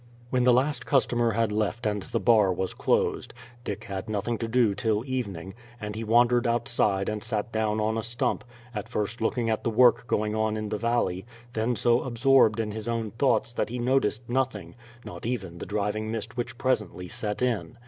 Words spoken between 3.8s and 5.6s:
had nothing to do till evening,